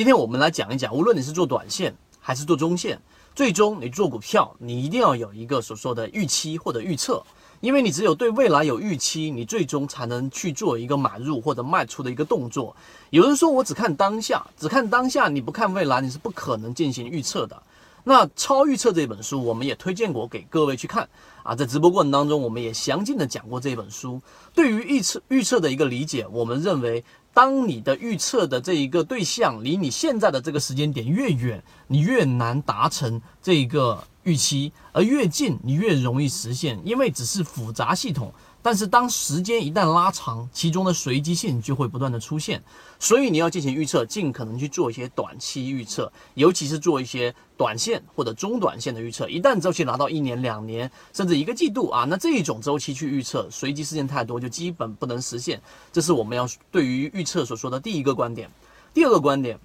[0.00, 2.98] 今天我们来讲一讲，无论你是做短线还是做中线，
[3.34, 7.22] 最终你做股票，你一定要有一个所说的预期或者预测。
[7.60, 12.74] 因为你只有对未来有预期，你最终才能去做一个买入或者卖出的一个动作。
[13.10, 17.62] 有人说我只看当下，只看当下，你不看未来，你是不可能进行预测的。
[18.02, 21.06] 那《超预测》这本书，我们也推荐过给各位去看
[21.42, 21.54] 啊。
[21.54, 24.18] 在直播过程当中，我们也详尽的讲过这本书。
[24.54, 34.04] 对于预测预测的一个理解，我们认为，当你的预测的这一个对象离你现在的这个时间点越远，你越难达成这个。
[34.24, 38.32] 预期，而越近你越容易实现，因为只是复杂系统。
[38.62, 42.62] 但是当时间一旦拉长，其中的随机性就会不断的出现。
[42.98, 49.26] 所以你要进行预测，尽可能去做一些短期预测，尤其是做一些短线或者中短线的预测。
[49.30, 55.58] 一旦周期拿到一年、两年，甚至一个季度啊，那这一种周期去预测，随机事件太多，就基本不能实现。
[55.90, 58.50] 这是我们要对于预测所说的第一个观点。
[58.92, 59.58] 第二个观点。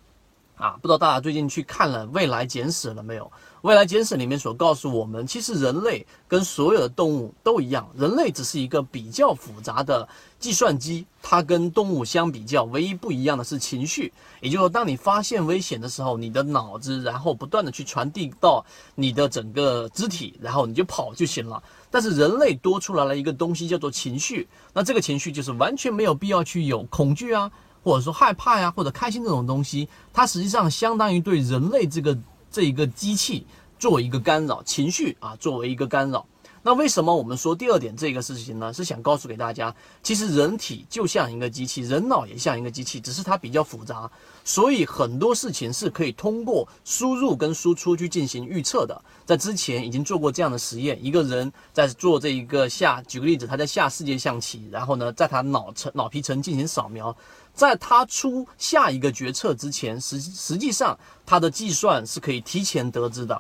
[0.57, 3.25] 啊，不知道大家最近去看了《未来简史》了没有？
[3.61, 10.07] 《未来简史》里面所告诉我们，其实人类跟所有的动物都一样，人类只是一个比较复杂的
[10.39, 11.05] 计算机。
[11.21, 14.13] 它跟动物相比较，唯一不一样的是情绪。
[14.39, 18.63] 也就是说，当你发现危险的时候，你的脑子然后不断的去传递到
[18.93, 21.61] 你的整个肢体，然后你就跑就行了。
[21.89, 24.47] 但是人类多出来了一个东西，叫做情绪。
[24.73, 27.51] 那这个情绪就是完全没有必要去有恐惧啊。
[27.85, 32.17] 或者说害怕呀，或者开心这种东西，它实际上相当于对人类这个
[32.49, 33.45] 这一个机器
[33.77, 36.25] 做一个干扰，情绪啊作为一个干扰。
[36.67, 38.73] 那为什么我们说第二点这个事情呢？
[38.73, 39.71] 是想告诉给大家，
[40.01, 44.09] 其实人体就像一个机器，人脑也像一个机器，只是它比较复杂，
[44.43, 48.99] 所以很多事情是可以通过输入跟输出去进行预测的。
[49.27, 57.15] 在之前已经做过这样的实验，一个人在做这一个下，举个例子，他在下世界象棋，然后呢，在他脑层脑皮层进行扫描，
[57.53, 63.39] 在他出下一个决策之前，实实际上他的计算是可以提前得知的。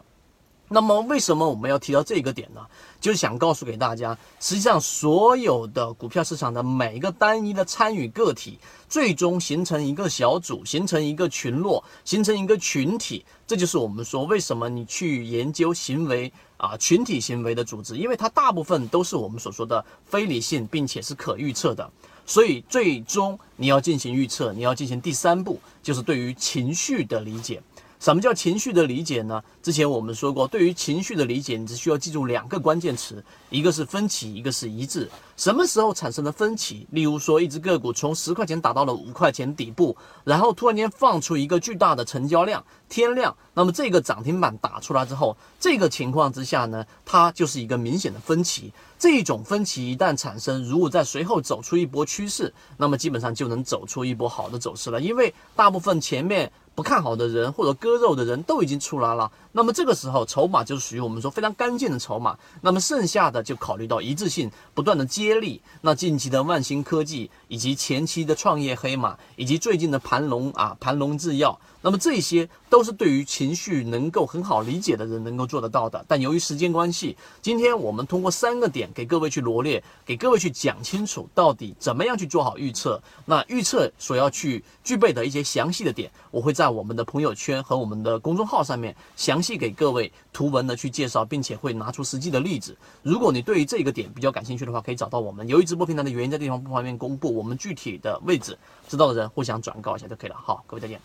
[0.67, 2.61] 那么为什么我们要提到这个点呢？
[2.99, 8.57] 就是想告诉给大家，实际上所有的股票市场的每一个单一的参与个体，
[8.89, 13.23] 最终形成一个小组，形成一个群落，形成一个群体。
[13.45, 21.87] 这就是我们说为什么你去研究行为啊，群体行为的组织，因为它大部分都是我们所说的非理性，并且是可预测的。
[22.25, 27.61] 所以最终你要进行预测，你要进行第三步，就是对于情绪的理解。
[28.05, 29.43] 什么叫情绪的理解呢？
[29.63, 35.09] 之前我们说过，对于情绪的理解，你只需要记住两个关键词，一个是分歧，一个是一致。
[35.35, 36.85] 什么时候产生了分歧？
[36.91, 48.71] 例如说，一只个股从十块钱打到了五块钱底部，然后突然间放出一个巨大的成交量，天量，那么这个涨停板打出来之后，这个情况之下呢，它就是一个明显的分歧。
[48.99, 56.51] 这种分歧一旦产生，如果在随后走出一波趋势，那么基本上就能走出一波好的走势了，因为大部分前面。
[56.75, 62.37] 不看好的人或者割肉的人都已经出来了，那么这个时候筹码就是属于我们说非常干净的筹码。
[62.59, 65.61] 那么剩下的就考虑到一致性，不断的接力。
[65.79, 76.03] 那近期的万兴科技，以及前期的创业黑马，以及最近的盘龙啊盘龙制药，那么这些都是对于情绪能够很好理解的人能够做得到的。
[76.09, 83.01] 但由于时间关系，今天我们通过三个点给各位去罗列，给各位去讲清楚到底怎么样去做好预测。
[83.23, 86.64] 那预测所要去具备的一些详细的点，我会在。
[86.65, 92.75] 在我们的朋友圈和我们的公众号上面详细给各位图文的去介绍，并且会拿出实际的例子。
[93.03, 95.47] 如果你对于这个点比较感兴趣的话，可以找到我们。
[95.47, 100.35] 由于直播平台的原因，在地方不方便公布我们具体的位置，知道的人互相转告一下就可以了。
[100.35, 100.99] 好，各位再见。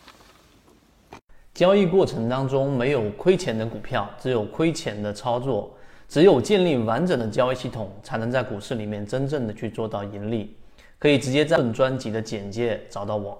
[1.52, 5.70] 交易过程当中没有亏钱的股票，只有亏钱的操作。
[6.08, 10.56] 只有建立完整的交易系统，才能在股市里面真正的去做到盈利。
[10.98, 13.38] 可以直接在本专辑的简介找到我。